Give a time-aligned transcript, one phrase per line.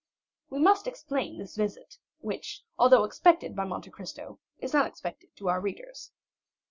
[0.49, 5.61] We must explain this visit, which although expected by Monte Cristo, is unexpected to our
[5.61, 6.09] readers.